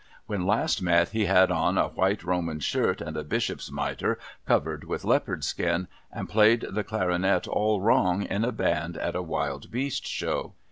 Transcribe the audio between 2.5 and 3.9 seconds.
shirt, and a bishop's